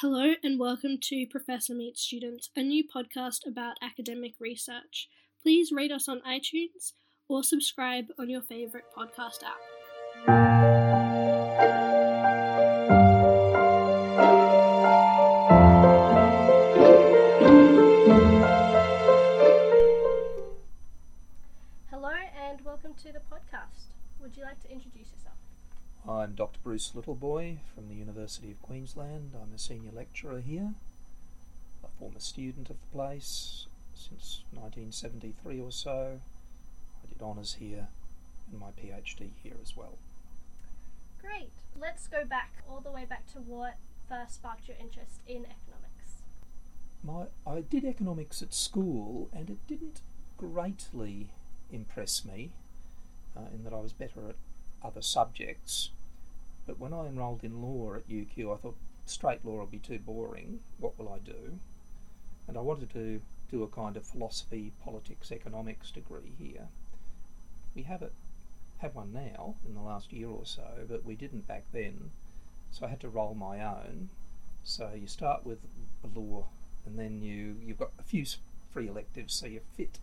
[0.00, 5.10] Hello and welcome to Professor Meets Students, a new podcast about academic research.
[5.42, 6.94] Please rate us on iTunes
[7.28, 9.60] or subscribe on your favourite podcast app.
[21.90, 22.14] Hello
[22.48, 23.92] and welcome to the podcast.
[24.22, 25.36] Would you like to introduce yourself?
[26.08, 26.58] I'm Dr.
[26.64, 29.34] Bruce Littleboy from the University of Queensland.
[29.34, 30.74] I'm a senior lecturer here,
[31.84, 36.20] a former student of the place since 1973 or so.
[37.04, 37.88] I did honours here
[38.50, 39.98] and my PhD here as well.
[41.20, 41.52] Great.
[41.78, 43.74] Let's go back all the way back to what
[44.08, 46.22] first sparked your interest in economics.
[47.04, 50.00] My, I did economics at school and it didn't
[50.38, 51.34] greatly
[51.70, 52.52] impress me
[53.36, 54.36] uh, in that I was better at
[54.82, 55.90] other subjects.
[56.66, 59.98] But when I enrolled in law at UQ, I thought straight law will be too
[59.98, 60.60] boring.
[60.78, 61.58] What will I do?
[62.46, 63.20] And I wanted to
[63.50, 66.68] do a kind of philosophy, politics, economics degree here.
[67.74, 68.12] We have it,
[68.78, 72.10] have one now in the last year or so, but we didn't back then.
[72.70, 74.10] So I had to roll my own.
[74.62, 75.58] So you start with
[76.14, 76.46] law,
[76.86, 78.24] and then you you've got a few
[78.72, 79.98] free electives, so you fit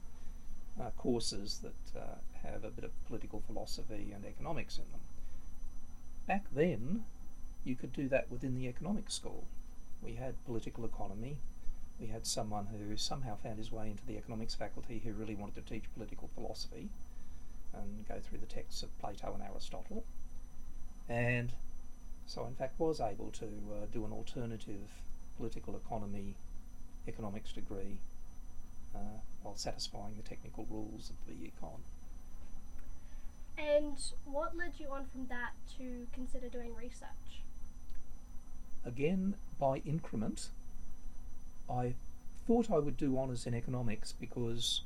[0.80, 5.02] uh, courses that uh, have a bit of political philosophy and economics in them.
[6.28, 7.06] Back then,
[7.64, 9.45] you could do that within the economics school.
[10.02, 11.38] We had political economy.
[12.00, 15.66] We had someone who somehow found his way into the economics faculty who really wanted
[15.66, 16.89] to teach political philosophy
[17.73, 20.03] and go through the texts of Plato and Aristotle.
[21.09, 21.53] And
[22.25, 25.02] so, in fact, was able to uh, do an alternative
[25.38, 26.36] political economy
[27.08, 28.00] economics degree
[28.94, 31.80] uh, while satisfying the technical rules of the econ.
[33.58, 37.44] And what led you on from that to consider doing research?
[38.86, 40.50] Again, by increment,
[41.70, 41.95] I
[42.45, 44.81] thought I would do honours in economics because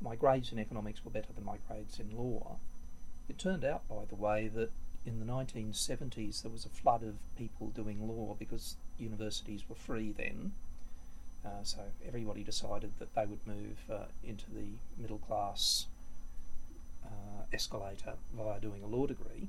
[0.00, 2.56] my grades in economics were better than my grades in law.
[3.28, 4.70] It turned out, by the way, that
[5.06, 10.12] in the 1970s there was a flood of people doing law because universities were free
[10.12, 10.52] then.
[11.44, 14.66] Uh, so everybody decided that they would move uh, into the
[14.96, 15.86] middle class
[17.04, 19.48] uh, escalator via doing a law degree.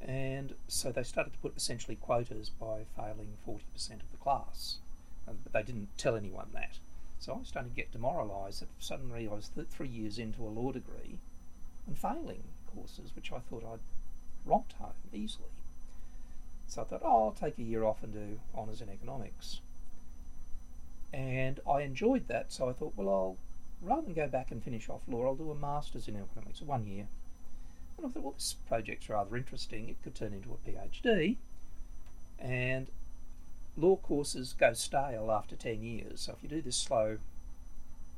[0.00, 3.60] And so they started to put essentially quotas by failing 40%
[4.02, 4.78] of the class.
[5.28, 6.78] Uh, but they didn't tell anyone that.
[7.18, 10.42] So I was starting to get demoralised that suddenly I was th- three years into
[10.42, 11.18] a law degree
[11.86, 13.80] and failing courses, which I thought I'd
[14.46, 15.50] romped home easily.
[16.66, 19.60] So I thought, oh, I'll take a year off and do honours in economics.
[21.12, 23.36] And I enjoyed that, so I thought, well, I'll
[23.82, 26.86] rather than go back and finish off law, I'll do a master's in economics, one
[26.86, 27.08] year.
[27.96, 29.88] And I thought, well, this project's rather interesting.
[29.88, 31.36] It could turn into a PhD.
[32.38, 32.88] And
[33.76, 36.20] law courses go stale after 10 years.
[36.20, 37.18] So if you do this slow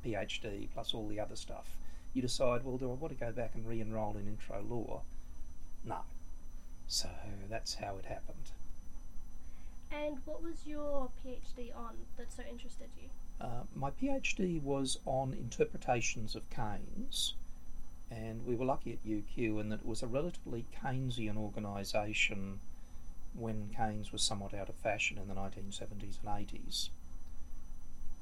[0.05, 1.77] PhD plus all the other stuff,
[2.15, 5.03] you decide, well, do I want to go back and re enroll in intro law?
[5.85, 6.01] No.
[6.87, 7.09] So
[7.49, 8.51] that's how it happened.
[9.93, 13.09] And what was your PhD on that so interested you?
[13.41, 17.35] Uh, my PhD was on interpretations of Keynes,
[18.11, 22.61] and we were lucky at UQ in that it was a relatively Keynesian organisation
[23.35, 26.91] when Keynes was somewhat out of fashion in the 1970s and 80s.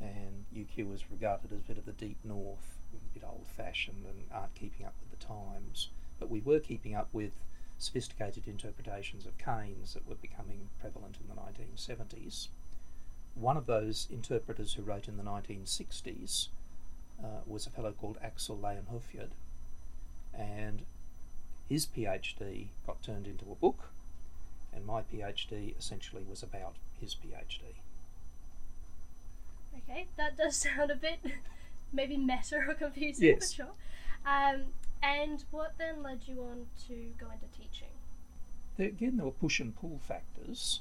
[0.00, 4.06] And UQ was regarded as a bit of the deep north, a bit old fashioned
[4.06, 5.90] and aren't keeping up with the times.
[6.18, 7.32] But we were keeping up with
[7.80, 12.48] sophisticated interpretations of Keynes that were becoming prevalent in the 1970s
[13.34, 16.48] one of those interpreters who wrote in the 1960s
[17.22, 19.30] uh, was a fellow called Axel Leijonhufvud,
[20.34, 20.82] and
[21.68, 23.90] his PhD got turned into a book,
[24.72, 27.76] and my PhD essentially was about his PhD.
[29.76, 31.20] Okay, that does sound a bit
[31.92, 33.52] maybe meta or confusing Yes.
[33.52, 33.72] for sure.
[34.26, 34.66] Um,
[35.02, 37.88] and what then led you on to go into teaching?
[38.76, 40.80] There, again, there were push and pull factors.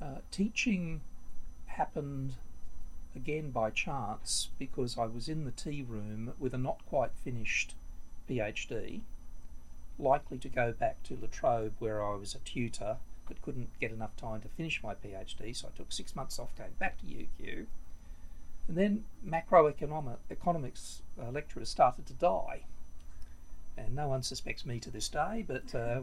[0.00, 1.00] Uh, teaching
[1.66, 2.34] happened
[3.14, 7.74] again by chance because I was in the tea room with a not quite finished
[8.28, 9.00] PhD,
[9.98, 13.90] likely to go back to La Trobe where I was a tutor but couldn't get
[13.90, 17.06] enough time to finish my PhD, so I took six months off, came back to
[17.06, 17.66] UQ.
[18.68, 22.62] And then macroeconomics uh, lecturers started to die.
[23.76, 26.00] And no one suspects me to this day, but uh,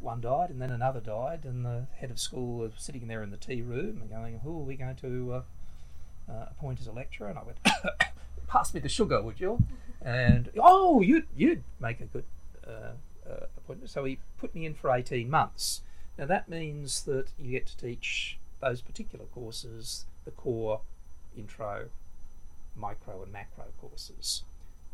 [0.00, 3.30] one died and then another died, and the head of school was sitting there in
[3.30, 6.92] the tea room and going, Who are we going to uh, uh, appoint as a
[6.92, 7.28] lecturer?
[7.28, 7.58] And I went,
[8.46, 9.64] Pass me the sugar, would you?
[10.00, 12.24] And, oh, you'd, you'd make a good
[12.66, 12.92] uh,
[13.28, 13.90] uh, appointment.
[13.90, 15.80] So he put me in for 18 months.
[16.18, 20.80] Now that means that you get to teach those particular courses the core
[21.36, 21.88] intro,
[22.76, 24.42] micro, and macro courses.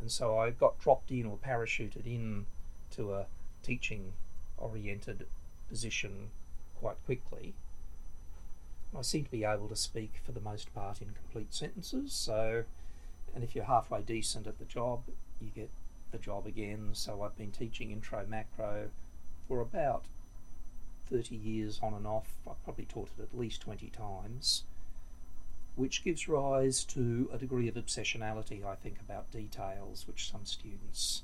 [0.01, 2.47] And so I got dropped in or parachuted in
[2.95, 3.27] to a
[3.63, 4.13] teaching
[4.57, 5.27] oriented
[5.69, 6.31] position
[6.79, 7.53] quite quickly.
[8.97, 12.65] I seem to be able to speak for the most part in complete sentences, so
[13.33, 15.03] and if you're halfway decent at the job,
[15.39, 15.69] you get
[16.11, 16.89] the job again.
[16.93, 18.89] So I've been teaching intro macro
[19.47, 20.05] for about
[21.09, 22.33] 30 years on and off.
[22.49, 24.63] I've probably taught it at least 20 times,
[25.81, 31.23] which gives rise to a degree of obsessionality, I think, about details, which some students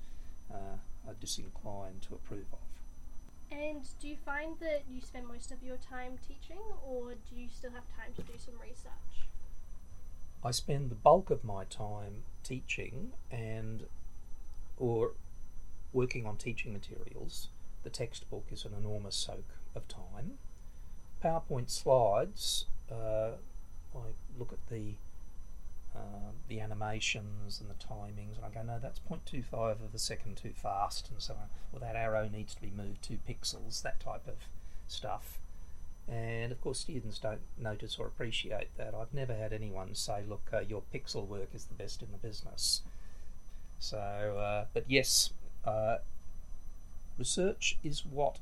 [0.52, 0.78] uh,
[1.08, 3.56] are disinclined to approve of.
[3.56, 7.48] And do you find that you spend most of your time teaching, or do you
[7.56, 9.28] still have time to do some research?
[10.44, 13.84] I spend the bulk of my time teaching and
[14.78, 15.12] or
[15.94, 17.50] working on teaching materials.
[17.84, 20.40] The textbook is an enormous soak of time.
[21.24, 23.34] PowerPoint slides, uh,
[23.98, 24.96] I look at the
[25.96, 30.38] uh, the animations and the timings, and I go, no, that's 0.25 of a second
[30.38, 31.50] too fast, and so on.
[31.74, 34.36] Or that arrow needs to be moved two pixels, that type of
[34.88, 35.40] stuff.
[36.08, 38.94] And of course, students don't notice or appreciate that.
[38.94, 42.18] I've never had anyone say, look, uh, your pixel work is the best in the
[42.18, 42.82] business.
[43.80, 45.32] So, uh, but yes,
[45.66, 45.98] uh,
[47.18, 48.38] research is what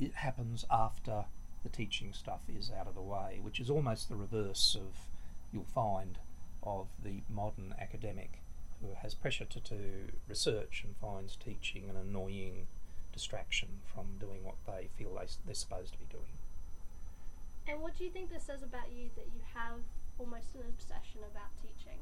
[0.00, 1.24] it happens after
[1.64, 5.08] the teaching stuff is out of the way, which is almost the reverse of
[5.52, 6.18] you'll find
[6.62, 8.40] of the modern academic
[8.80, 12.66] who has pressure to do research and finds teaching an annoying
[13.12, 16.38] distraction from doing what they feel they, they're supposed to be doing.
[17.66, 19.80] And what do you think this says about you that you have
[20.18, 21.98] almost an obsession about teaching?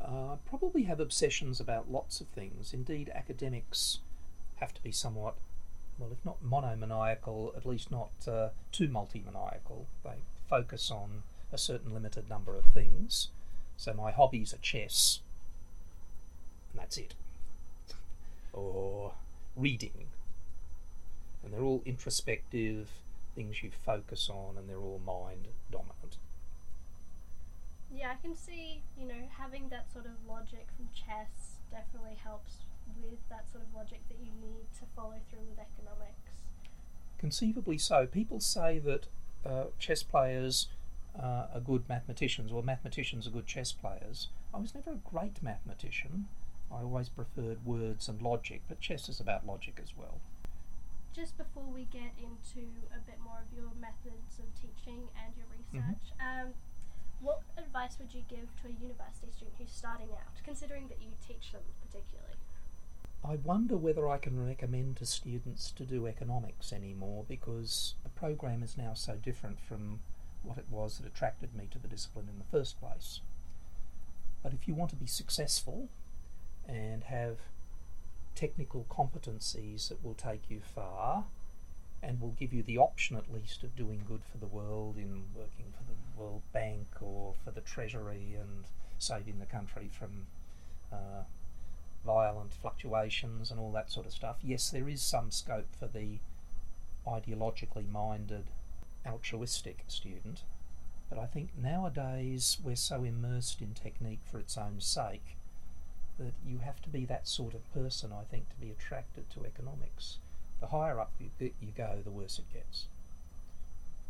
[0.00, 2.74] Uh, probably have obsessions about lots of things.
[2.74, 4.00] Indeed, academics
[4.56, 5.36] have to be somewhat,
[5.98, 9.86] well, if not monomaniacal, at least not uh, too multimaniacal.
[10.04, 11.22] They focus on
[11.52, 13.28] a certain limited number of things.
[13.76, 15.20] So my hobbies are chess,
[16.72, 17.14] and that's it.
[18.52, 19.12] or
[19.56, 20.06] reading.
[21.44, 22.88] And they're all introspective
[23.34, 26.16] things you focus on, and they're all mind dominant.
[27.94, 32.56] Yeah, I can see, you know, having that sort of logic from chess definitely helps
[33.02, 36.44] with that sort of logic that you need to follow through with economics.
[37.18, 38.06] Conceivably so.
[38.06, 39.06] People say that
[39.44, 40.68] uh, chess players
[41.18, 44.28] uh, are good mathematicians, or mathematicians are good chess players.
[44.54, 46.28] I was never a great mathematician.
[46.70, 50.20] I always preferred words and logic, but chess is about logic as well.
[51.14, 55.46] Just before we get into a bit more of your methods of teaching and your
[55.48, 55.88] mm-hmm.
[55.88, 56.46] research, mm-hmm.
[56.46, 56.54] um,
[57.20, 61.10] what advice would you give to a university student who's starting out, considering that you
[61.26, 62.38] teach them particularly?
[63.24, 68.62] I wonder whether I can recommend to students to do economics anymore because the program
[68.62, 70.00] is now so different from
[70.42, 73.20] what it was that attracted me to the discipline in the first place.
[74.42, 75.88] But if you want to be successful
[76.66, 77.38] and have
[78.34, 81.24] technical competencies that will take you far,
[82.02, 85.24] and will give you the option at least of doing good for the world in
[85.34, 88.64] working for the World Bank or for the Treasury and
[88.98, 90.26] saving the country from
[90.92, 91.24] uh,
[92.04, 94.36] violent fluctuations and all that sort of stuff.
[94.42, 96.18] Yes, there is some scope for the
[97.06, 98.46] ideologically minded,
[99.06, 100.42] altruistic student,
[101.08, 105.36] but I think nowadays we're so immersed in technique for its own sake
[106.18, 109.44] that you have to be that sort of person, I think, to be attracted to
[109.44, 110.18] economics
[110.60, 111.30] the higher up you,
[111.60, 112.86] you go, the worse it gets.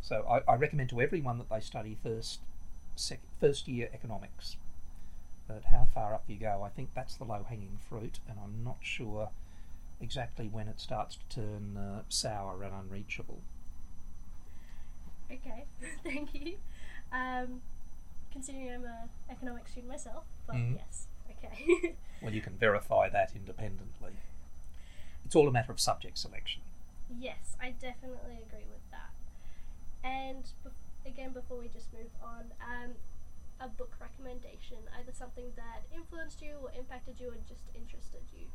[0.01, 2.41] So I, I recommend to everyone that they study first,
[2.97, 4.57] sec, first year economics.
[5.49, 8.63] But how far up you go, I think that's the low hanging fruit, and I'm
[8.63, 9.31] not sure
[10.01, 13.41] exactly when it starts to turn uh, sour and unreachable.
[15.33, 15.65] Okay,
[16.05, 16.57] thank you.
[17.13, 17.63] Um,
[18.31, 20.77] considering I'm an economics student myself, but mm.
[20.77, 21.97] yes, okay.
[22.23, 24.13] well, you can verify that independently
[25.29, 26.63] it's all a matter of subject selection.
[27.21, 29.13] Yes, I definitely agree with that.
[30.03, 32.93] And be- again, before we just move on, um,
[33.61, 38.47] a book recommendation, either something that influenced you or impacted you or just interested you.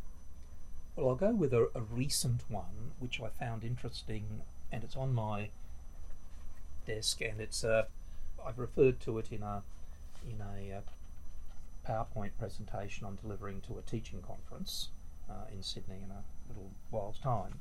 [0.95, 4.41] Well, I'll go with a, a recent one which I found interesting,
[4.72, 5.50] and it's on my
[6.86, 7.86] desk, and it's uh,
[8.45, 9.63] I've referred to it in a
[10.29, 10.81] in a uh,
[11.88, 14.89] PowerPoint presentation I'm delivering to a teaching conference
[15.29, 17.60] uh, in Sydney in a little while's time.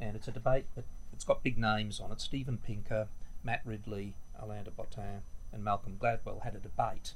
[0.00, 2.20] And it's a debate, but it's got big names on it.
[2.20, 3.08] Steven Pinker,
[3.42, 7.14] Matt Ridley, Alain de Botton, and Malcolm Gladwell had a debate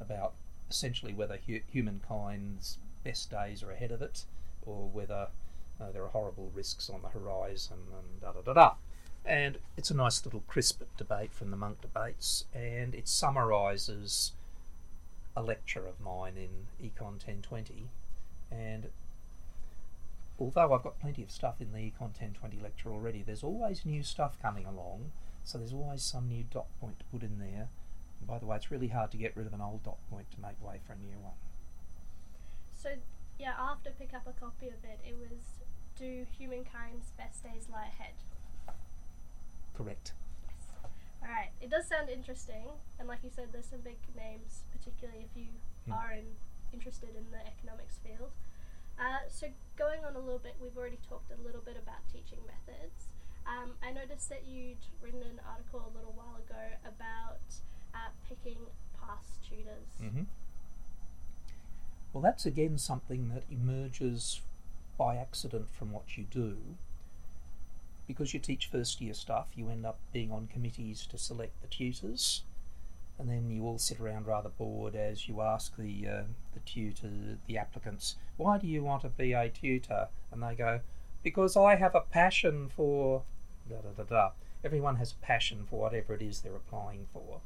[0.00, 0.34] about
[0.70, 4.24] essentially whether hu- humankind's best days are ahead of it
[4.64, 5.28] or whether
[5.80, 8.74] uh, there are horrible risks on the horizon and da da da da.
[9.24, 14.32] And it's a nice little crisp debate from the Munk debates, and it summarises
[15.36, 17.88] a lecture of mine in Econ 1020.
[18.50, 18.88] And
[20.40, 24.02] although I've got plenty of stuff in the Econ 1020 lecture already, there's always new
[24.02, 25.12] stuff coming along,
[25.44, 27.68] so there's always some new dot point to put in there.
[28.20, 30.30] And by the way, it's really hard to get rid of an old dot point
[30.32, 31.34] to make way for a new one.
[32.72, 32.90] So
[33.38, 35.00] yeah, I'll have to pick up a copy of it.
[35.06, 35.62] It was
[35.98, 38.14] Do Humankind's Best Days Lie Ahead?
[39.74, 40.12] Correct.
[40.46, 40.68] Yes.
[41.22, 42.68] Alright, it does sound interesting,
[42.98, 45.48] and like you said, there's some big names, particularly if you
[45.86, 45.92] Hmm.
[45.92, 46.36] are in,
[46.72, 48.30] interested in the economics field.
[48.98, 52.38] Uh, so going on a little bit, we've already talked a little bit about teaching
[52.46, 53.08] methods.
[53.46, 57.40] Um, I noticed that you'd written an article a little while ago about
[57.94, 58.58] uh, picking
[59.00, 59.88] past tutors.
[60.02, 60.22] Mm-hmm.
[62.12, 64.40] Well, that's again something that emerges
[64.98, 66.56] by accident from what you do.
[68.06, 71.68] Because you teach first year stuff, you end up being on committees to select the
[71.68, 72.42] tutors,
[73.18, 76.22] and then you all sit around rather bored as you ask the uh,
[76.52, 80.80] the tutor, the applicants, "Why do you want to be a tutor?" And they go,
[81.22, 83.22] "Because I have a passion for
[83.68, 84.30] da da da da."
[84.64, 87.40] Everyone has a passion for whatever it is they're applying for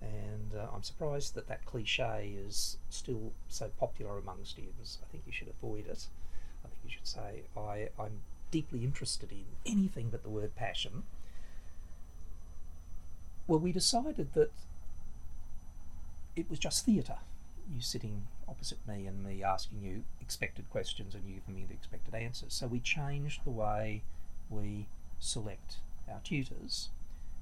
[0.00, 4.98] and uh, I'm surprised that that cliche is still so popular among students.
[5.02, 6.06] I think you should avoid it.
[6.64, 11.02] I think you should say, I, I'm deeply interested in anything but the word passion.
[13.46, 14.52] Well, we decided that
[16.34, 17.18] it was just theatre.
[17.72, 21.74] You sitting opposite me and me asking you expected questions and you giving me the
[21.74, 22.52] expected answers.
[22.52, 24.02] So we changed the way
[24.48, 25.76] we select
[26.10, 26.88] our tutors.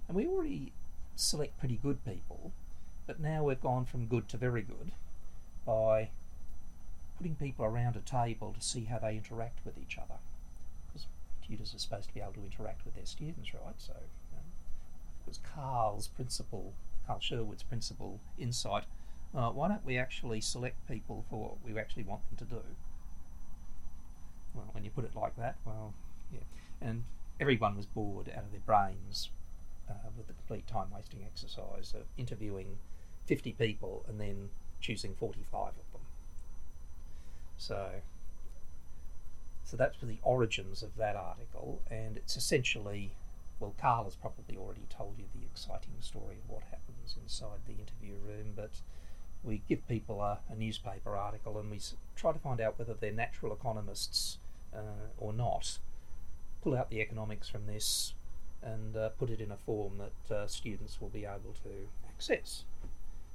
[0.07, 0.73] And we already
[1.17, 2.53] select pretty good people,
[3.07, 4.93] but now we've gone from good to very good
[5.67, 6.11] by
[7.17, 10.19] putting people around a table to see how they interact with each other.
[10.87, 11.07] Because
[11.47, 13.75] tutors are supposed to be able to interact with their students, right?
[13.79, 14.45] So um,
[15.27, 16.75] it was Carl's principle,
[17.07, 18.85] Carl Sherwood's principle insight.
[19.35, 22.63] Uh, why don't we actually select people for what we actually want them to do?
[24.55, 25.93] Well, when you put it like that, well,
[26.33, 26.41] yeah.
[26.81, 27.05] And
[27.39, 29.31] everyone was bored out of their brains
[29.89, 32.79] uh, with the complete time wasting exercise of interviewing
[33.27, 34.49] 50 people and then
[34.81, 36.01] choosing 45 of them.
[37.57, 37.89] So,
[39.65, 43.13] so that's for the origins of that article, and it's essentially,
[43.61, 47.73] well, Carl has probably already told you the exciting story of what happens inside the
[47.73, 48.81] interview room, but
[49.45, 51.81] we give people a, a newspaper article and we
[52.17, 54.39] try to find out whether they're natural economists
[54.75, 55.79] uh, or not.
[56.63, 58.15] Pull out the economics from this,
[58.63, 62.65] and uh, put it in a form that uh, students will be able to access.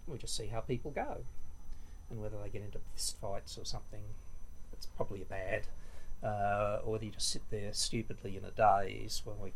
[0.07, 1.19] We just see how people go
[2.10, 4.01] and whether they get into fist fights or something.
[4.72, 5.63] That's probably a bad.
[6.22, 9.22] Uh, or whether you just sit there stupidly in a daze.
[9.25, 9.53] Well, we,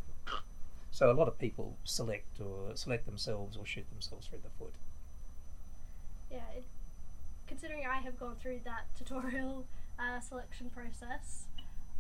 [0.92, 4.74] so a lot of people select or select themselves or shoot themselves through the foot.
[6.32, 6.66] Yeah, it,
[7.48, 9.66] considering I have gone through that tutorial
[10.00, 11.48] uh, selection process,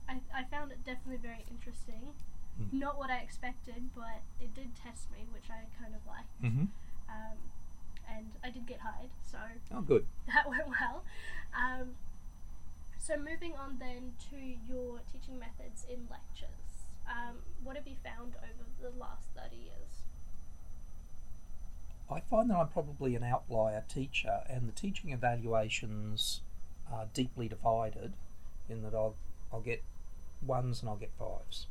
[0.10, 2.13] I, I found it definitely very interesting.
[2.57, 2.79] Hmm.
[2.79, 6.41] Not what I expected, but it did test me, which I kind of liked.
[6.43, 6.65] Mm-hmm.
[7.10, 7.38] Um,
[8.10, 9.38] and I did get hired, so
[9.74, 10.05] Oh, good.
[10.27, 11.03] that went well.
[11.55, 11.96] Um,
[12.98, 16.88] so moving on then to your teaching methods in lectures.
[17.07, 19.97] Um, what have you found over the last 30 years?
[22.10, 26.42] I find that I'm probably an outlier teacher, and the teaching evaluations
[26.92, 28.14] are deeply divided
[28.70, 29.16] in that I'll,
[29.52, 29.84] I'll get
[30.46, 31.68] ones and I'll get fives.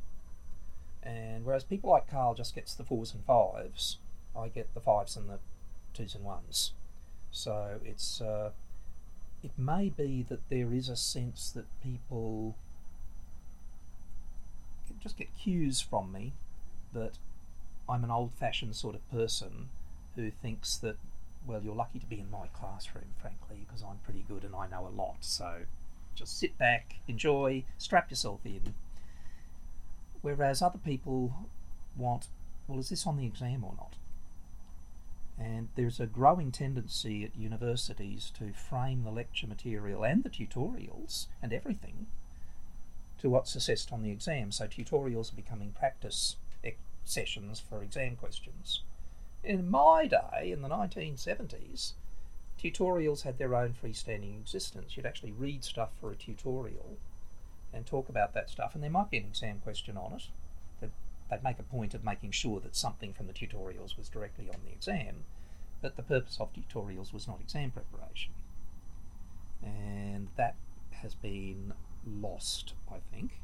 [1.02, 3.98] And whereas people like Carl just gets the fours and fives,
[4.36, 5.38] I get the fives and the
[5.94, 6.72] twos and ones.
[7.30, 8.50] So it's uh,
[9.42, 12.56] it may be that there is a sense that people
[15.00, 16.32] just get cues from me
[16.92, 17.12] that
[17.88, 19.68] I'm an old-fashioned sort of person
[20.16, 20.96] who thinks that
[21.46, 24.66] well you're lucky to be in my classroom frankly because I'm pretty good and I
[24.66, 25.18] know a lot.
[25.20, 25.60] So
[26.14, 28.74] just sit back enjoy strap yourself in.
[30.22, 31.46] Whereas other people
[31.96, 32.26] want
[32.66, 33.94] well is this on the exam or not?
[35.38, 41.26] And there's a growing tendency at universities to frame the lecture material and the tutorials
[41.42, 42.06] and everything
[43.18, 44.50] to what's assessed on the exam.
[44.50, 46.36] So tutorials are becoming practice
[47.06, 48.82] sessions for exam questions
[49.46, 51.92] in my day, in the 1970s,
[52.60, 54.96] tutorials had their own freestanding existence.
[54.96, 56.98] You'd actually read stuff for a tutorial
[57.72, 60.28] and talk about that stuff, and there might be an exam question on it.
[60.80, 60.90] They'd,
[61.30, 64.60] they'd make a point of making sure that something from the tutorials was directly on
[64.64, 65.24] the exam,
[65.80, 68.32] but the purpose of tutorials was not exam preparation.
[69.62, 70.56] And that
[71.02, 71.72] has been
[72.04, 73.40] lost, I think.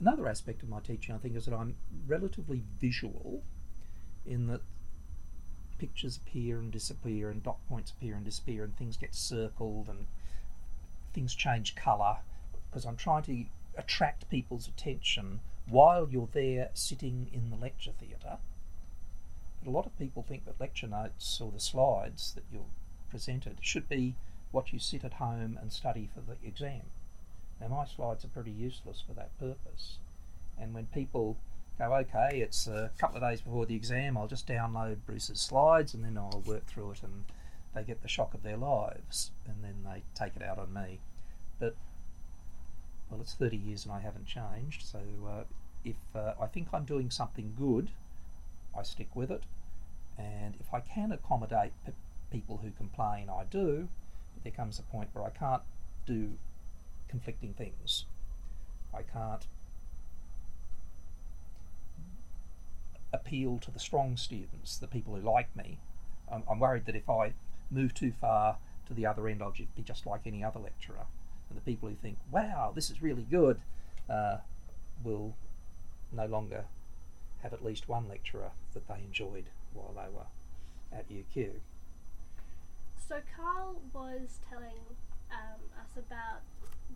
[0.00, 3.42] another aspect of my teaching, I think, is that I'm relatively visual
[4.26, 4.62] in that
[5.80, 10.06] pictures appear and disappear, and dot points appear and disappear, and things get circled, and
[11.14, 12.18] things change colour
[12.68, 13.44] because I'm trying to
[13.76, 18.38] attract people's attention while you're there sitting in the lecture theatre.
[19.62, 22.70] But a lot of people think that lecture notes or the slides that you're
[23.10, 24.16] presented should be
[24.52, 26.82] what you sit at home and study for the exam.
[27.60, 29.98] Now, my slides are pretty useless for that purpose.
[30.58, 31.36] And when people
[31.78, 35.94] go, okay, it's a couple of days before the exam, I'll just download Bruce's slides
[35.94, 37.24] and then I'll work through it and
[37.74, 41.00] they get the shock of their lives and then they take it out on me.
[41.58, 41.76] But,
[43.10, 45.44] well, it's 30 years and I haven't changed, so uh,
[45.84, 47.90] if uh, I think I'm doing something good,
[48.76, 49.44] I stick with it.
[50.18, 51.92] And if I can accommodate p-
[52.30, 53.88] people who complain, I do.
[54.34, 55.62] But there comes a point where I can't
[56.06, 56.32] do
[57.08, 58.04] conflicting things.
[58.94, 59.46] I can't
[63.12, 65.78] appeal to the strong students, the people who like me.
[66.30, 67.34] I'm, I'm worried that if I
[67.70, 71.06] move too far to the other end, I'll just be just like any other lecturer.
[71.48, 73.60] And the people who think, wow, this is really good,
[74.08, 74.38] uh,
[75.02, 75.34] will
[76.12, 76.64] no longer
[77.42, 80.26] have at least one lecturer that they enjoyed while they were
[80.92, 81.52] at UQ.
[83.08, 84.84] So Carl was telling
[85.30, 86.42] um, us about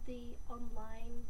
[0.06, 1.24] the online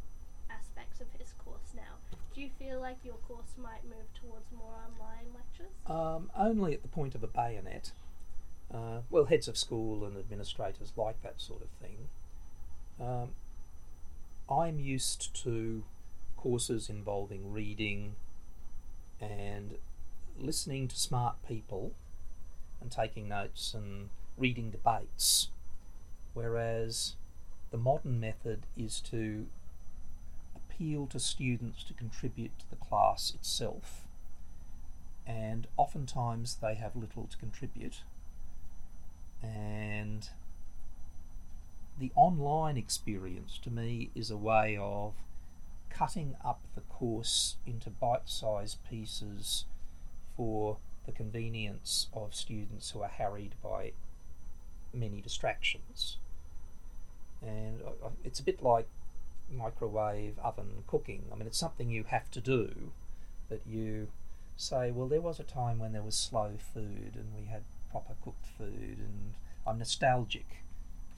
[0.74, 2.16] aspects of his course now.
[2.34, 5.72] Do you feel like your course might move towards more online lectures?
[5.86, 7.92] Um, only at the point of a bayonet.
[8.72, 12.08] Uh, well, heads of school and administrators like that sort of thing.
[13.00, 13.30] Um,
[14.50, 15.84] I'm used to
[16.36, 18.16] courses involving reading
[19.20, 19.78] and
[20.38, 21.92] listening to smart people
[22.80, 25.48] and taking notes and reading debates,
[26.34, 27.14] whereas
[27.70, 29.46] the modern method is to
[30.74, 34.06] appeal to students to contribute to the class itself,
[35.26, 38.02] and oftentimes they have little to contribute.
[39.42, 40.28] And
[41.98, 45.14] the online experience to me is a way of
[45.90, 49.66] cutting up the course into bite sized pieces
[50.37, 53.92] for the convenience of students who are harried by
[54.92, 56.16] many distractions.
[57.42, 58.88] And uh, it's a bit like
[59.50, 61.24] microwave oven cooking.
[61.33, 62.92] I mean, it's something you have to do,
[63.48, 64.09] but you
[64.57, 68.14] say, well, there was a time when there was slow food and we had proper
[68.22, 69.35] cooked food, and
[69.66, 70.64] I'm nostalgic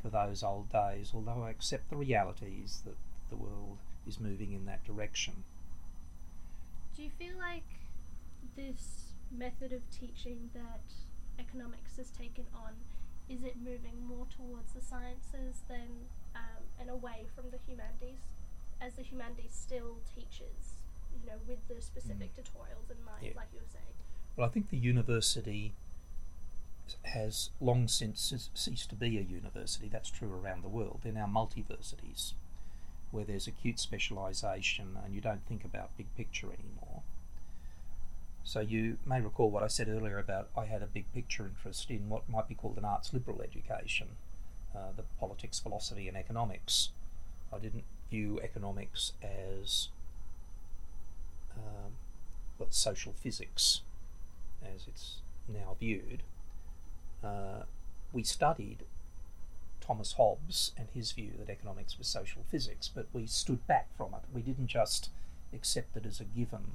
[0.02, 2.96] for those old days, although I accept the realities that
[3.30, 5.44] the world is moving in that direction.
[6.96, 7.64] Do you feel like
[8.56, 10.80] this method of teaching that
[11.38, 12.72] economics has taken on
[13.28, 16.05] is it moving more towards the sciences than
[16.96, 18.22] away from the humanities
[18.80, 22.40] as the humanities still teaches you know with the specific mm.
[22.40, 23.36] tutorials in mind yeah.
[23.36, 23.94] like you were saying.
[24.36, 25.74] Well i think the university
[27.02, 29.88] has long since ceased to be a university.
[29.88, 31.00] That's true around the world.
[31.02, 32.34] They're now multiversities
[33.10, 37.02] where there's acute specialisation and you don't think about big picture anymore.
[38.44, 41.90] So you may recall what I said earlier about I had a big picture interest
[41.90, 44.08] in what might be called an arts liberal education,
[44.76, 46.90] uh, the politics, philosophy, and economics.
[47.52, 49.88] I didn't view economics as
[51.56, 51.92] um,
[52.70, 53.80] social physics,
[54.62, 55.16] as it's
[55.48, 56.22] now viewed.
[57.24, 57.62] Uh,
[58.12, 58.84] we studied
[59.80, 64.14] Thomas Hobbes and his view that economics was social physics, but we stood back from
[64.14, 64.22] it.
[64.32, 65.10] We didn't just
[65.52, 66.72] accept it as a given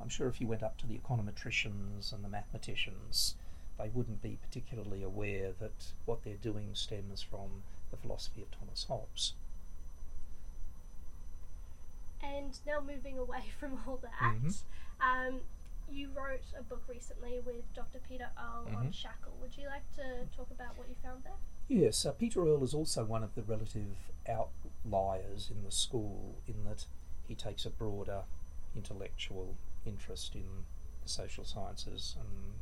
[0.00, 3.34] I'm sure if you went up to the econometricians and the mathematicians,
[3.78, 8.86] they wouldn't be particularly aware that what they're doing stems from the philosophy of Thomas
[8.88, 9.34] Hobbes.
[12.22, 15.28] And now moving away from all that, mm-hmm.
[15.28, 15.40] um,
[15.90, 17.98] you wrote a book recently with Dr.
[18.08, 18.76] Peter Earl mm-hmm.
[18.76, 19.32] on Shackle.
[19.40, 21.34] Would you like to talk about what you found there?
[21.68, 23.96] Yes, uh, Peter Earl is also one of the relative
[24.28, 26.86] outliers in the school in that
[27.26, 28.22] he takes a broader
[28.74, 30.64] intellectual interest in
[31.02, 32.54] the social sciences and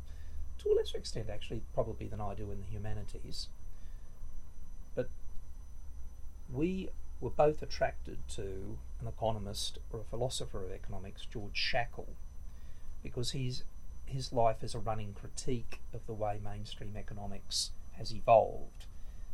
[0.65, 3.49] to a lesser extent actually probably than I do in the humanities.
[4.95, 5.09] But
[6.53, 6.89] we
[7.21, 12.15] were both attracted to an economist or a philosopher of economics, George Shackle,
[13.03, 13.65] because he's
[14.07, 18.87] his life is a running critique of the way mainstream economics has evolved.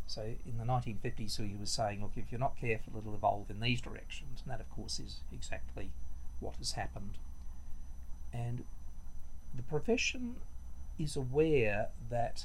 [0.06, 3.60] So in the 1950s, he was saying, look, if you're not careful, it'll evolve in
[3.60, 4.42] these directions.
[4.42, 5.90] And that, of course, is exactly
[6.40, 7.18] what has happened.
[8.32, 8.64] And
[9.54, 10.36] the profession
[11.00, 12.44] is aware that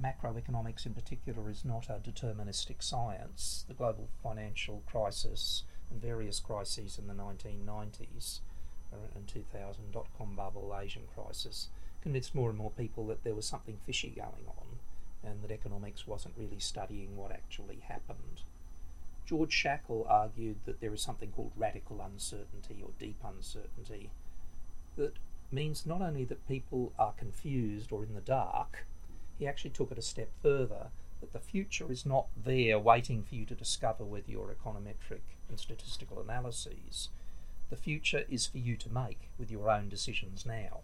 [0.00, 3.64] macroeconomics in particular is not a deterministic science.
[3.68, 8.40] The global financial crisis and various crises in the 1990s
[8.92, 11.68] uh, and 2000 dot com bubble, Asian crisis,
[12.02, 14.78] convinced more and more people that there was something fishy going on
[15.22, 18.42] and that economics wasn't really studying what actually happened.
[19.26, 24.10] George Shackle argued that there is something called radical uncertainty or deep uncertainty
[24.96, 25.14] that
[25.54, 28.86] means not only that people are confused or in the dark,
[29.38, 30.88] he actually took it a step further
[31.20, 35.58] that the future is not there waiting for you to discover with your econometric and
[35.58, 37.08] statistical analyses.
[37.70, 40.80] The future is for you to make with your own decisions now.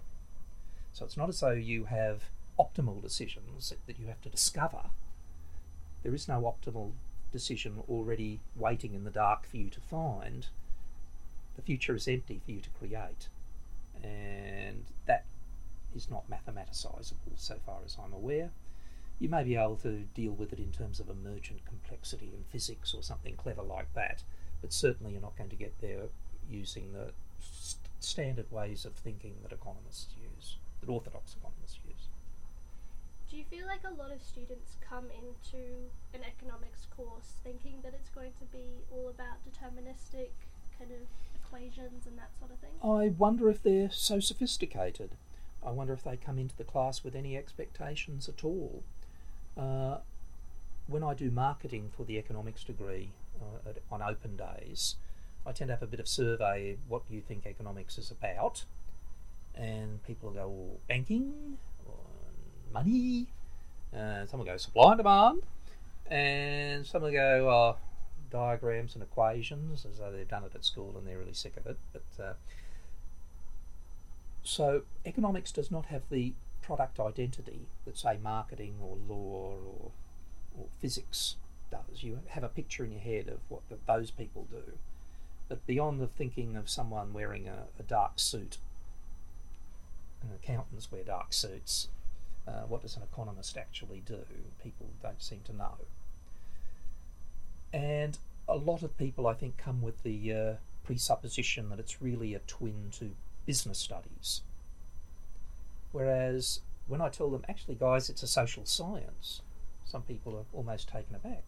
[0.92, 2.24] So it's not as though you have
[2.59, 4.90] optimal decisions that you have to discover.
[6.02, 6.92] There is no optimal
[7.33, 10.46] decision already waiting in the dark for you to find.
[11.56, 13.28] The future is empty for you to create.
[14.02, 15.24] And that
[15.94, 18.50] is not mathematicizable so far as I'm aware.
[19.18, 22.94] You may be able to deal with it in terms of emergent complexity in physics
[22.94, 24.22] or something clever like that,
[24.62, 26.04] but certainly you're not going to get there
[26.48, 32.08] using the st- standard ways of thinking that economists use, that orthodox economists use.
[33.30, 35.62] Do you feel like a lot of students come into
[36.14, 40.32] an economics course thinking that it's going to be all about deterministic
[40.78, 41.06] kind of
[41.50, 42.70] equations and that sort of thing?
[42.82, 45.10] I wonder if they're so sophisticated.
[45.64, 48.82] I wonder if they come into the class with any expectations at all.
[49.56, 49.98] Uh,
[50.86, 53.10] when I do marketing for the economics degree
[53.40, 54.96] uh, at, on open days,
[55.46, 58.64] I tend to have a bit of survey what do you think economics is about,
[59.54, 61.58] and people go oh, banking,
[62.72, 63.26] money,
[63.96, 65.42] uh, some will go supply and demand,
[66.10, 67.76] and some will go oh,
[68.30, 71.66] diagrams and equations as though they've done it at school and they're really sick of
[71.66, 71.78] it.
[71.92, 72.32] But uh,
[74.42, 79.90] so economics does not have the product identity that say marketing or law or,
[80.58, 81.36] or physics
[81.70, 82.02] does.
[82.02, 84.78] You have a picture in your head of what the, those people do.
[85.48, 88.58] But beyond the thinking of someone wearing a, a dark suit,
[90.22, 91.88] and accountants wear dark suits,
[92.46, 94.20] uh, what does an economist actually do?
[94.62, 95.74] People don't seem to know.
[97.72, 100.52] And a lot of people, I think, come with the uh,
[100.85, 103.12] presupposition that it's really a twin to
[103.46, 104.42] business studies.
[105.92, 109.42] Whereas when I tell them, actually, guys, it's a social science,
[109.85, 111.44] some people are almost taken aback.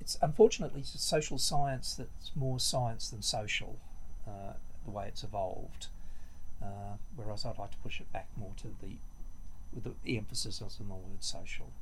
[0.00, 3.78] It's unfortunately it's a social science that's more science than social,
[4.26, 5.86] uh, the way it's evolved.
[6.62, 8.96] Uh, whereas I'd like to push it back more to the
[9.72, 11.72] with the emphasis on the word social.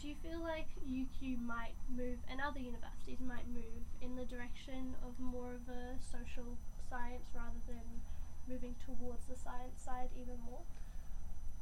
[0.00, 4.94] Do you feel like UQ might move, and other universities might move in the direction
[5.04, 6.56] of more of a social
[6.88, 7.84] science rather than
[8.48, 10.62] moving towards the science side even more?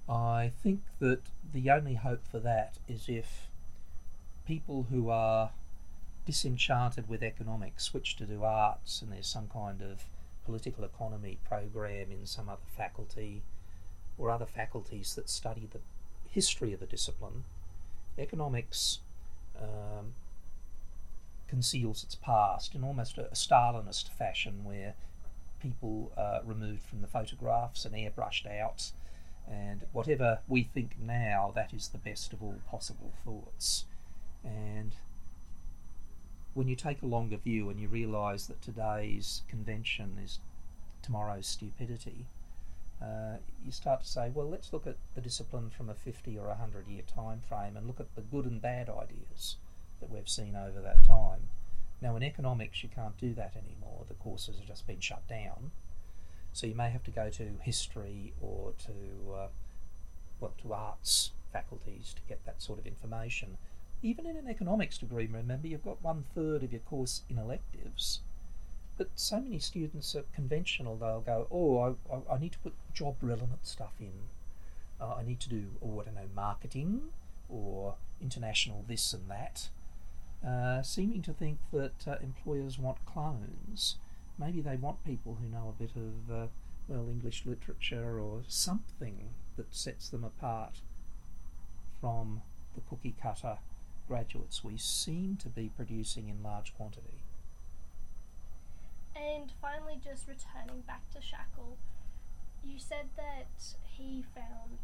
[0.08, 1.22] I think that
[1.52, 3.48] the only hope for that is if
[4.46, 5.50] people who are
[6.24, 10.04] disenchanted with economics switch to do arts and there's some kind of
[10.44, 13.42] political economy program in some other faculty
[14.16, 15.80] or other faculties that study the
[16.30, 17.44] history of the discipline.
[18.18, 18.98] Economics
[19.60, 20.14] um,
[21.46, 24.94] conceals its past in almost a, a Stalinist fashion where
[25.60, 28.92] people uh, removed from the photographs and airbrushed out.
[29.50, 33.86] And whatever we think now, that is the best of all possible thoughts.
[34.44, 34.94] And
[36.54, 40.40] when you take a longer view and you realise that today's convention is
[41.02, 42.26] tomorrow's stupidity,
[43.02, 46.48] uh, you start to say, well, let's look at the discipline from a 50 or
[46.48, 49.56] 100 year time frame and look at the good and bad ideas
[50.00, 51.48] that we've seen over that time.
[52.00, 54.04] Now, in economics, you can't do that anymore.
[54.08, 55.72] The courses have just been shut down.
[56.52, 59.48] So you may have to go to history or to uh,
[60.40, 63.56] well, to arts faculties to get that sort of information.
[64.02, 68.20] Even in an economics degree, remember, you've got one third of your course in electives.
[68.98, 73.14] But so many students are conventional, they'll go, oh, I, I, need to put job
[73.22, 74.12] relevant stuff in.
[75.00, 77.02] Uh, I need to do, oh, I don't know, marketing
[77.48, 79.68] or international this and that.
[80.46, 83.96] Uh, seeming to think that uh, employers want clones.
[84.36, 86.46] Maybe they want people who know a bit of, uh,
[86.88, 90.80] well, English literature or something that sets them apart
[92.00, 92.42] from
[92.74, 93.58] the cookie cutter
[94.08, 97.17] graduates we seem to be producing in large quantity.
[99.18, 101.76] And finally, just returning back to Shackle,
[102.64, 103.50] you said that
[103.82, 104.78] he found,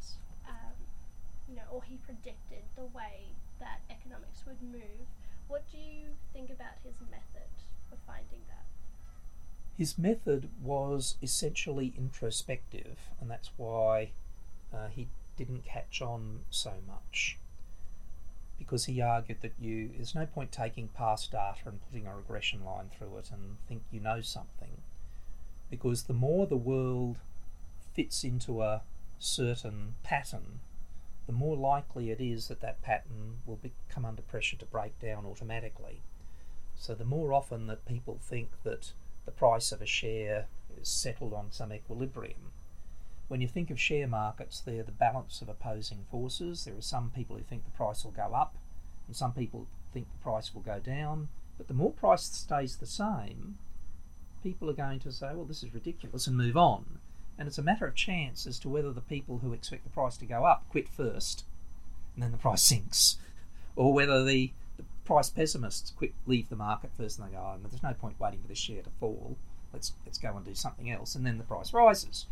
[0.49, 0.75] um,
[1.49, 5.07] you know, or he predicted the way that economics would move.
[5.47, 7.51] What do you think about his method
[7.93, 8.65] of finding that?
[9.77, 14.11] His method was essentially introspective, and that's why
[14.73, 17.39] uh, he didn't catch on so much.
[18.59, 22.65] Because he argued that you there's no point taking past data and putting a regression
[22.65, 24.83] line through it and think you know something.
[25.71, 27.19] Because the more the world
[27.95, 28.83] fits into a
[29.19, 30.61] certain pattern
[31.27, 34.99] the more likely it is that that pattern will be, come under pressure to break
[34.99, 36.03] down automatically.
[36.75, 38.93] So the more often that people think that
[39.25, 40.47] the price of a share
[40.81, 42.53] is settled on some equilibrium
[43.29, 46.65] when you think of share markets, they're the balance of opposing forces.
[46.65, 48.57] There are some people who think the price will go up,
[49.07, 51.29] and some people think the price will go down.
[51.57, 53.59] But the more price stays the same,
[54.43, 56.99] people are going to say, well, this is ridiculous, and move on.
[57.39, 60.17] And it's a matter of chance as to whether the people who expect the price
[60.19, 61.45] to go up quit first,
[62.15, 63.17] and then the price sinks,
[63.75, 67.59] or whether the, the price pessimists quit, leave the market first, and they go, oh,
[67.69, 69.37] there's no point waiting for this share to fall.
[69.73, 72.27] Let's let's go and do something else, and then the price rises.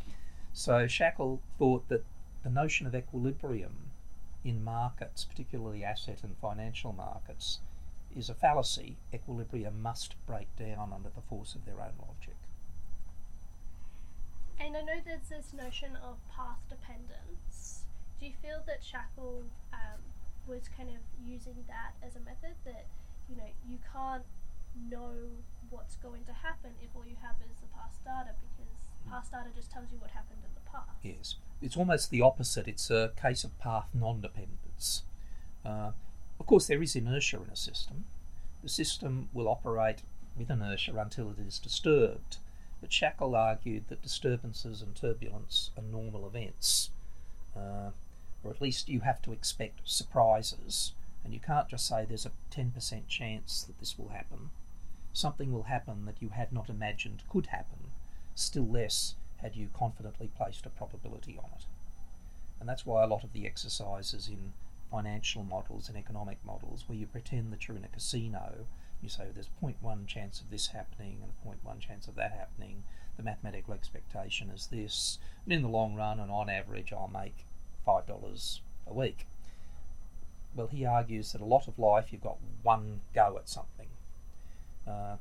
[0.52, 2.04] So Shackle thought that
[2.42, 3.90] the notion of equilibrium
[4.44, 7.60] in markets, particularly asset and financial markets,
[8.14, 8.98] is a fallacy.
[9.14, 12.36] Equilibrium must break down under the force of their own logic.
[14.60, 17.84] And I know there's this notion of path dependence.
[18.20, 20.00] Do you feel that Shackle um,
[20.46, 22.86] was kind of using that as a method that,
[23.28, 24.22] you know, you can't
[24.90, 28.61] know what's going to happen if all you have is the past data because
[29.10, 30.98] past data just tells you what happened in the past.
[31.02, 32.68] Yes, it's almost the opposite.
[32.68, 35.02] It's a case of path non-dependence.
[35.64, 35.92] Uh,
[36.40, 38.04] of course, there is inertia in a system.
[38.62, 40.02] The system will operate
[40.36, 42.38] with inertia until it is disturbed.
[42.80, 46.90] But Shackle argued that disturbances and turbulence are normal events,
[47.56, 47.90] uh,
[48.42, 52.32] or at least you have to expect surprises, and you can't just say there's a
[52.50, 54.50] 10% chance that this will happen.
[55.12, 57.81] Something will happen that you had not imagined could happen,
[58.34, 61.66] still less had you confidently placed a probability on it.
[62.60, 64.52] And that's why a lot of the exercises in
[64.90, 68.66] financial models and economic models, where you pretend that you're in a casino,
[69.02, 72.84] you say there's 0.1 chance of this happening and 0.1 chance of that happening,
[73.16, 77.46] the mathematical expectation is this, and in the long run and on average, I'll make
[77.86, 79.26] $5 a week.
[80.54, 83.88] Well, he argues that a lot of life you've got one go at something.
[84.86, 85.16] Uh,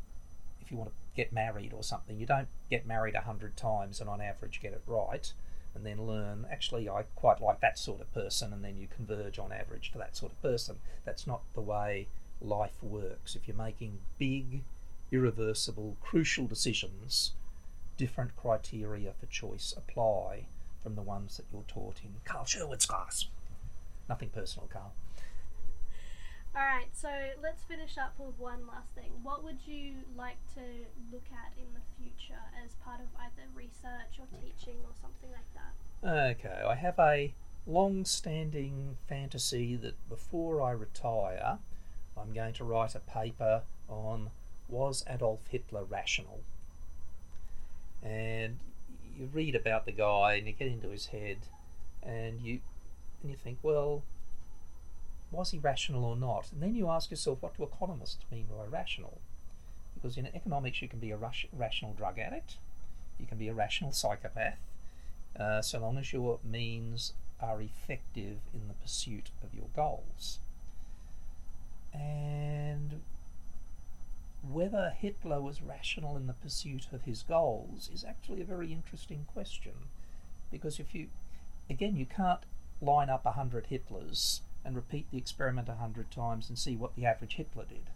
[0.60, 2.17] if you want to get married or something.
[2.17, 5.32] You don't get married a hundred times and on average get it right
[5.74, 9.39] and then learn, actually, I quite like that sort of person, and then you converge
[9.39, 10.78] on average to that sort of person.
[11.06, 12.08] That's not the way
[12.41, 13.36] life works.
[13.36, 14.63] If you're making big,
[15.12, 17.34] irreversible, crucial decisions,
[17.97, 20.45] different criteria for choice apply
[20.84, 23.28] from the ones that you're taught in Carl Sherwood's class.
[24.10, 24.91] Nothing personal, Carl.
[26.54, 27.10] All right, so
[27.42, 29.12] let's finish up with one last thing.
[29.24, 30.62] What would you like to
[31.12, 35.48] look at in the future as part of either research or teaching or something like
[35.56, 36.38] that?
[36.38, 37.34] Okay, I have a
[37.66, 41.60] long standing fantasy that before I retire,
[42.18, 44.32] I'm going to write a paper on
[44.68, 46.42] was Adolf Hitler rational?
[48.04, 48.60] And
[49.16, 51.38] you read about the guy and you get into his head
[52.02, 52.60] and you
[53.22, 54.04] and you think, well,
[55.32, 56.52] was he rational or not?
[56.52, 59.22] And then you ask yourself, what do economists mean by rational?
[59.94, 62.58] Because in economics, you can be a rational drug addict,
[63.20, 64.60] you can be a rational psychopath,
[65.39, 70.39] uh, so long as your means are effective in the pursuit of your goals.
[71.94, 73.02] And
[74.48, 79.26] whether Hitler was rational in the pursuit of his goals is actually a very interesting
[79.32, 79.74] question.
[80.52, 81.08] Because if you,
[81.70, 82.41] again, you can't
[82.82, 86.95] line up a hundred Hitlers and repeat the experiment a hundred times and see what
[86.95, 87.89] the average Hitler did.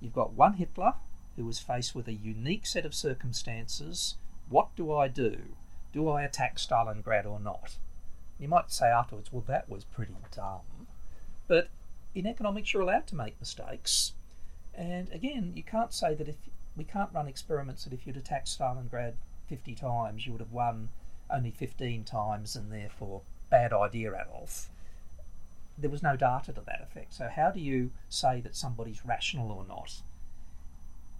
[0.00, 0.94] You've got one Hitler
[1.36, 4.16] who was faced with a unique set of circumstances.
[4.48, 5.38] What do I do?
[5.92, 7.76] Do I attack Stalingrad or not?
[8.38, 10.88] You might say afterwards, well, that was pretty dumb.
[11.48, 11.68] But
[12.14, 14.12] in economics, you're allowed to make mistakes.
[14.74, 16.36] And again, you can't say that if
[16.76, 19.14] we can't run experiments that if you'd attacked Stalingrad
[19.48, 20.90] 50 times, you would have won
[21.30, 24.68] only 15 times and therefore bad idea, Adolf
[25.78, 27.14] there was no data to that effect.
[27.14, 30.02] So, how do you say that somebody's rational or not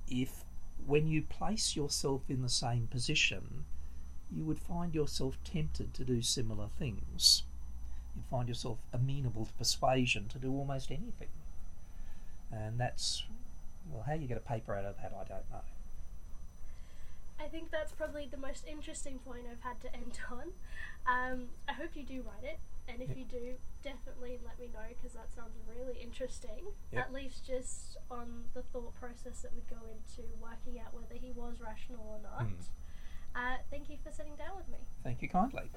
[0.09, 0.45] if,
[0.87, 3.65] when you place yourself in the same position,
[4.31, 7.43] you would find yourself tempted to do similar things?
[8.15, 11.29] You'd find yourself amenable to persuasion to do almost anything.
[12.51, 13.25] And that's,
[13.91, 15.61] well, how you get a paper out of that, I don't know.
[17.39, 20.53] I think that's probably the most interesting point I've had to end on.
[21.07, 24.87] Um, I hope you do write it, and if you do, definitely let me know
[24.89, 26.67] because that sounds really interesting.
[26.93, 27.07] Yep.
[27.07, 31.33] At least just on the thought process that would go into working out whether he
[31.33, 32.47] was rational or not.
[32.47, 32.69] Mm.
[33.35, 34.79] Uh, thank you for sitting down with me.
[35.03, 35.71] Thank you kindly.